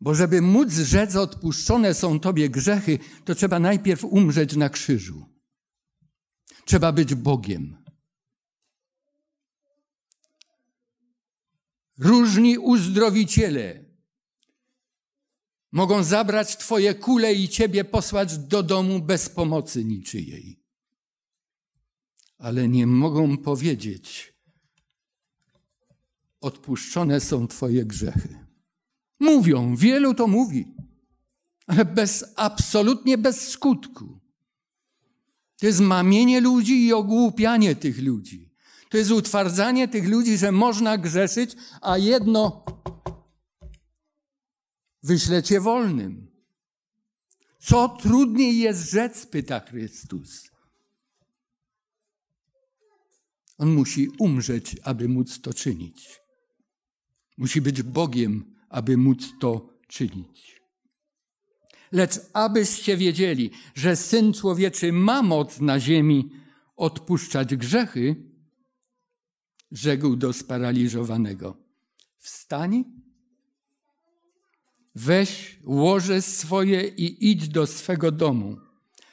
[0.00, 5.26] Bo żeby móc rzec, odpuszczone są Tobie grzechy, to trzeba najpierw umrzeć na krzyżu.
[6.64, 7.85] Trzeba być Bogiem.
[11.98, 13.84] Różni uzdrowiciele
[15.72, 20.60] mogą zabrać Twoje kule i Ciebie posłać do domu bez pomocy niczyjej.
[22.38, 24.34] Ale nie mogą powiedzieć,
[26.40, 28.46] odpuszczone są Twoje grzechy.
[29.20, 30.74] Mówią, wielu to mówi,
[31.66, 34.20] ale bez, absolutnie bez skutku.
[35.56, 38.45] To jest mamienie ludzi i ogłupianie tych ludzi.
[38.88, 42.64] To jest utwardzanie tych ludzi, że można grzeszyć, a jedno
[45.02, 46.26] wyślecie wolnym.
[47.58, 50.50] Co trudniej jest rzec, pyta Chrystus.
[53.58, 56.20] On musi umrzeć, aby móc to czynić.
[57.36, 60.60] Musi być Bogiem, aby móc to czynić.
[61.92, 66.30] Lecz abyście wiedzieli, że Syn Człowieczy ma moc na ziemi
[66.76, 68.16] odpuszczać grzechy,
[69.72, 71.56] rzekł do sparaliżowanego.
[72.18, 72.84] Wstań,
[74.94, 78.56] weź łoże swoje i idź do swego domu.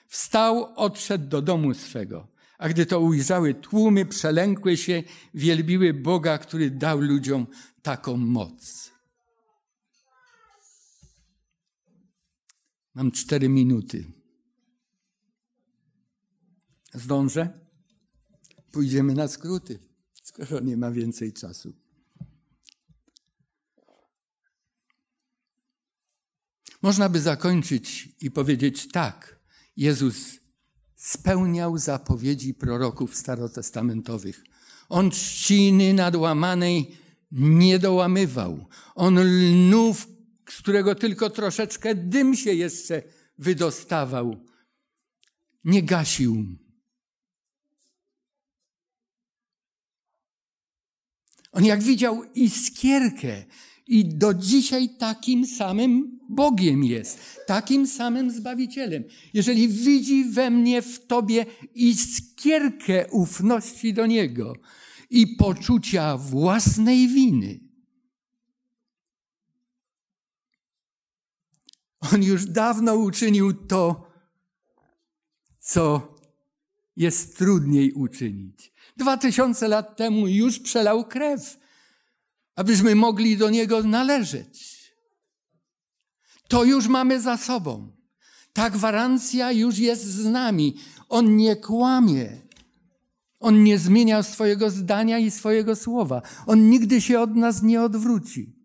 [0.08, 2.28] Wstał, odszedł do domu swego.
[2.58, 7.48] A gdy to ujrzały tłumy, przelękły się, wielbiły Boga, który dał ludziom
[7.82, 8.92] taką moc.
[12.96, 14.12] Mam cztery minuty.
[16.94, 17.60] Zdążę?
[18.72, 19.80] Pójdziemy na skróty,
[20.34, 21.74] skoro nie ma więcej czasu.
[26.82, 29.40] Można by zakończyć i powiedzieć tak.
[29.78, 30.40] Jezus
[30.96, 34.44] spełniał zapowiedzi proroków starotestamentowych.
[34.90, 36.98] On trzciny nadłamanej
[37.32, 38.68] nie dołamywał.
[38.96, 40.08] On lnów,
[40.50, 43.04] z którego tylko troszeczkę dym się jeszcze
[43.38, 44.46] wydostawał,
[45.64, 46.63] nie gasił.
[51.54, 53.44] On jak widział iskierkę
[53.88, 59.04] i do dzisiaj takim samym Bogiem jest, takim samym Zbawicielem.
[59.34, 61.46] Jeżeli widzi we mnie, w Tobie
[61.76, 64.54] iskierkę ufności do Niego
[65.10, 67.60] i poczucia własnej winy,
[72.14, 74.12] On już dawno uczynił to,
[75.60, 76.14] co
[76.96, 78.73] jest trudniej uczynić.
[78.98, 81.60] Dwa tysiące lat temu już przelał krew,
[82.56, 84.84] abyśmy mogli do Niego należeć.
[86.48, 87.92] To już mamy za sobą.
[88.54, 90.78] Ta gwarancja już jest z nami.
[91.10, 92.42] On nie kłamie.
[93.40, 96.22] On nie zmienia swojego zdania i swojego słowa.
[96.46, 98.56] On nigdy się od nas nie odwróci.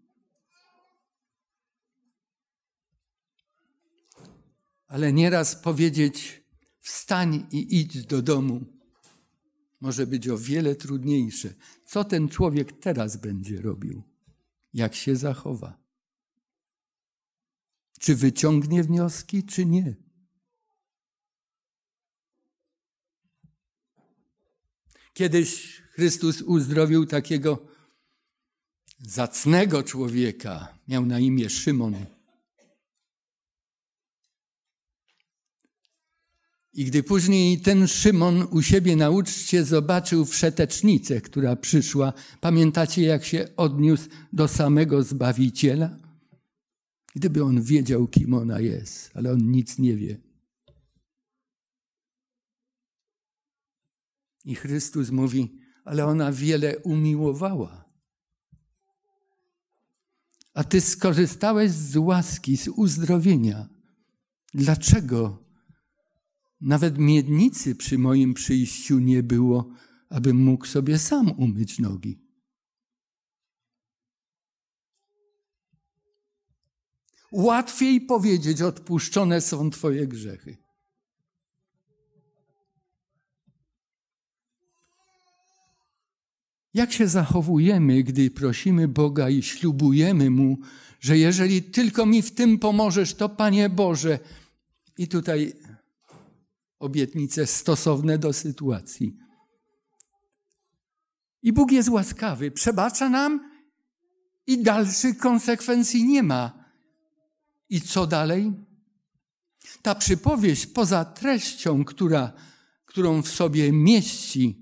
[4.88, 6.42] Ale nieraz powiedzieć,
[6.80, 8.77] wstań i idź do domu,
[9.80, 11.54] może być o wiele trudniejsze.
[11.84, 14.02] Co ten człowiek teraz będzie robił?
[14.74, 15.78] Jak się zachowa?
[18.00, 19.96] Czy wyciągnie wnioski, czy nie?
[25.12, 27.66] Kiedyś Chrystus uzdrowił takiego
[28.98, 32.17] zacnego człowieka, miał na imię Szymon.
[36.72, 43.24] I gdy później ten Szymon u siebie na uczcie zobaczył wszetecznicę, która przyszła, pamiętacie jak
[43.24, 45.98] się odniósł do samego Zbawiciela?
[47.14, 50.20] Gdyby on wiedział, kim ona jest, ale on nic nie wie.
[54.44, 57.84] I Chrystus mówi, ale ona wiele umiłowała.
[60.54, 63.68] A ty skorzystałeś z łaski, z uzdrowienia.
[64.54, 65.47] Dlaczego
[66.60, 69.70] nawet miednicy przy moim przyjściu nie było,
[70.10, 72.28] abym mógł sobie sam umyć nogi?
[77.32, 80.56] Łatwiej powiedzieć, odpuszczone są Twoje grzechy.
[86.74, 90.58] Jak się zachowujemy, gdy prosimy Boga i ślubujemy Mu,
[91.00, 94.18] że jeżeli tylko mi w tym pomożesz, to Panie Boże.
[94.98, 95.52] I tutaj
[96.78, 99.16] obietnice stosowne do sytuacji.
[101.42, 103.50] I Bóg jest łaskawy, przebacza nam
[104.46, 106.64] i dalszych konsekwencji nie ma.
[107.70, 108.52] I co dalej?
[109.82, 112.32] Ta przypowieść, poza treścią, która,
[112.86, 114.58] którą w sobie mieści,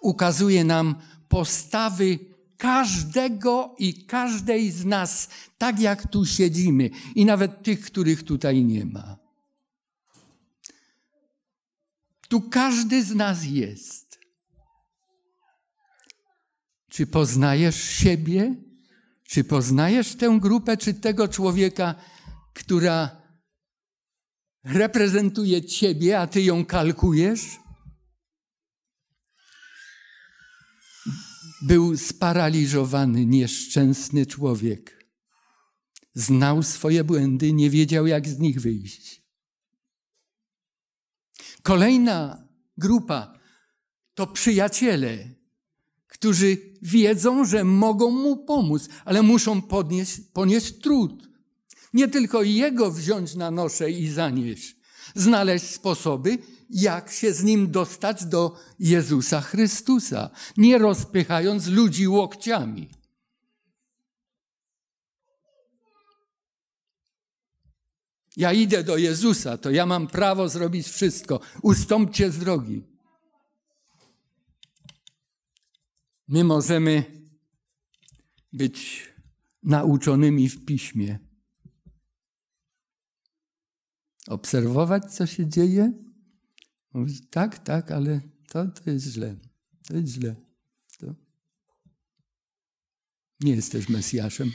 [0.00, 0.94] ukazuje nam
[1.28, 2.18] postawy
[2.56, 8.84] każdego i każdej z nas, tak jak tu siedzimy, i nawet tych, których tutaj nie
[8.84, 9.27] ma.
[12.28, 14.18] Tu każdy z nas jest.
[16.90, 18.54] Czy poznajesz siebie?
[19.24, 21.94] Czy poznajesz tę grupę, czy tego człowieka,
[22.54, 23.22] która
[24.64, 27.58] reprezentuje ciebie, a ty ją kalkujesz?
[31.62, 35.06] Był sparaliżowany, nieszczęsny człowiek.
[36.14, 39.17] Znał swoje błędy, nie wiedział, jak z nich wyjść.
[41.62, 42.44] Kolejna
[42.78, 43.38] grupa
[44.14, 45.18] to przyjaciele,
[46.06, 51.28] którzy wiedzą, że mogą mu pomóc, ale muszą podnieść, ponieść trud.
[51.94, 54.76] Nie tylko jego wziąć na noszę i zanieść,
[55.14, 56.38] znaleźć sposoby,
[56.70, 62.88] jak się z nim dostać do Jezusa Chrystusa, nie rozpychając ludzi łokciami.
[68.38, 71.40] Ja idę do Jezusa, to ja mam prawo zrobić wszystko.
[71.62, 72.84] Ustąpcie z drogi.
[76.28, 77.04] My możemy
[78.52, 79.08] być
[79.62, 81.18] nauczonymi w piśmie.
[84.26, 85.92] Obserwować, co się dzieje.
[86.94, 89.36] Mówić, tak, tak, ale to, to jest źle.
[89.88, 90.36] To jest źle.
[90.98, 91.14] To...
[93.40, 94.52] Nie jesteś Mesjaszem.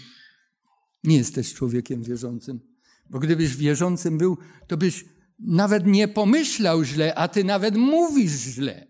[1.03, 2.72] Nie jesteś człowiekiem wierzącym.
[3.09, 4.37] Bo gdybyś wierzącym był,
[4.67, 5.05] to byś
[5.39, 8.87] nawet nie pomyślał źle, a ty nawet mówisz źle.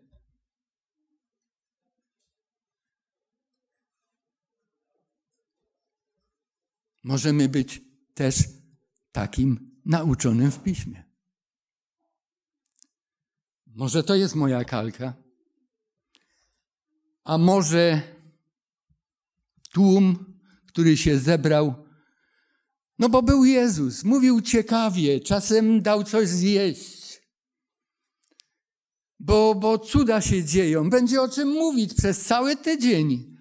[7.04, 7.82] Możemy być
[8.14, 8.44] też
[9.12, 11.04] takim nauczonym w piśmie.
[13.68, 15.14] Może to jest moja kalka,
[17.24, 18.02] a może
[19.72, 21.83] tłum, który się zebrał,
[23.00, 27.22] no bo był Jezus, mówił ciekawie, czasem dał coś zjeść,
[29.20, 33.38] bo, bo cuda się dzieją, będzie o czym mówić przez cały tydzień.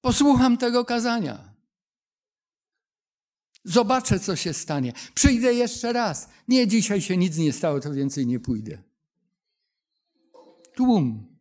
[0.00, 1.54] Posłucham tego kazania.
[3.64, 4.92] Zobaczę, co się stanie.
[5.14, 6.28] Przyjdę jeszcze raz.
[6.48, 8.82] Nie, dzisiaj się nic nie stało, to więcej nie pójdę.
[10.74, 11.36] Tłum,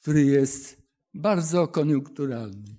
[0.00, 0.82] który jest
[1.14, 2.76] bardzo koniunkturalny.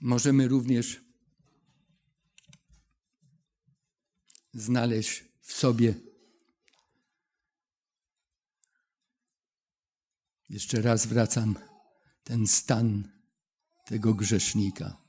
[0.00, 1.00] Możemy również
[4.54, 5.94] znaleźć w sobie
[10.48, 11.58] Jeszcze raz wracam,
[12.24, 13.12] ten stan
[13.86, 15.02] tego grzesznika.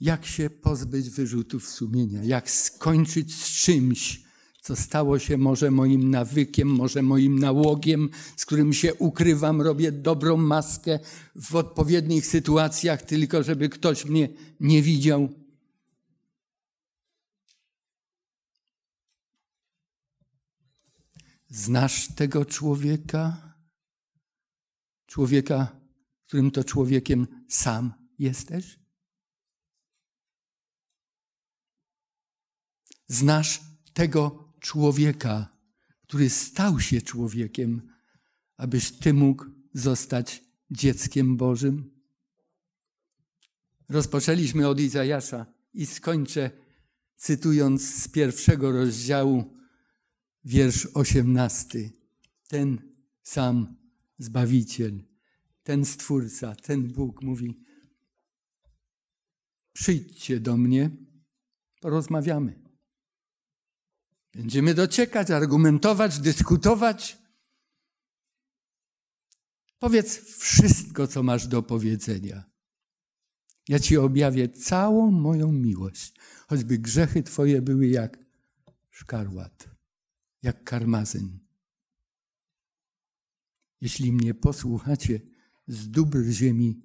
[0.00, 2.24] Jak się pozbyć wyrzutów sumienia?
[2.24, 4.23] Jak skończyć z czymś,
[4.64, 10.36] co stało się może moim nawykiem, może moim nałogiem, z którym się ukrywam, robię dobrą
[10.36, 10.98] maskę
[11.34, 14.28] w odpowiednich sytuacjach, tylko żeby ktoś mnie
[14.60, 15.28] nie widział?
[21.48, 23.54] Znasz tego człowieka?
[25.06, 25.80] Człowieka,
[26.26, 28.78] którym to człowiekiem sam jesteś?
[33.06, 33.60] Znasz
[33.94, 35.48] tego człowieka,
[36.02, 37.82] który stał się człowiekiem,
[38.56, 41.90] abyś ty mógł zostać dzieckiem Bożym?
[43.88, 46.50] Rozpoczęliśmy od Izajasza i skończę
[47.16, 49.54] cytując z pierwszego rozdziału
[50.44, 51.92] wiersz osiemnasty.
[52.48, 52.78] Ten
[53.22, 53.76] sam
[54.18, 55.02] Zbawiciel,
[55.62, 57.60] ten Stwórca, ten Bóg mówi:
[59.72, 60.90] Przyjdźcie do mnie,
[61.80, 62.63] porozmawiamy.
[64.34, 67.18] Będziemy dociekać, argumentować, dyskutować.
[69.78, 72.44] Powiedz wszystko, co masz do powiedzenia.
[73.68, 76.14] Ja ci objawię całą moją miłość,
[76.48, 78.18] choćby grzechy Twoje były jak
[78.90, 79.74] szkarłat
[80.44, 81.38] jak karmazyn.
[83.80, 85.20] Jeśli mnie posłuchacie,
[85.66, 86.82] z dóbr ziemi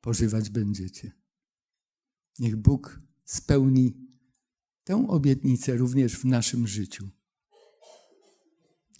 [0.00, 1.12] pożywać będziecie.
[2.38, 4.07] Niech Bóg spełni
[4.88, 7.08] tę obietnicę również w naszym życiu.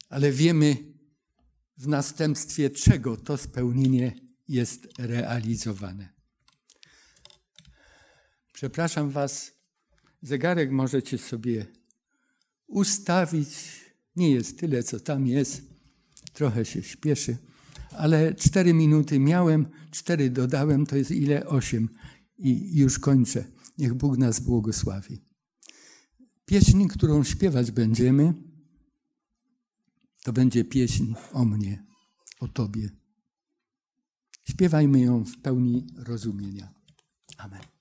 [0.09, 0.76] Ale wiemy
[1.76, 4.14] w następstwie czego to spełnienie
[4.49, 6.09] jest realizowane.
[8.53, 9.53] Przepraszam Was,
[10.22, 11.66] zegarek możecie sobie
[12.66, 13.49] ustawić.
[14.16, 15.62] Nie jest tyle, co tam jest.
[16.32, 17.36] Trochę się śpieszy,
[17.91, 21.47] ale cztery minuty miałem, cztery dodałem, to jest ile?
[21.47, 21.89] Osiem.
[22.39, 23.45] I już kończę.
[23.78, 25.28] Niech Bóg nas błogosławi.
[26.49, 28.34] Pieśń, którą śpiewać będziemy,
[30.24, 31.86] to będzie pieśń o mnie,
[32.40, 32.90] o Tobie.
[34.49, 36.74] Śpiewajmy ją w pełni rozumienia.
[37.36, 37.78] Amen.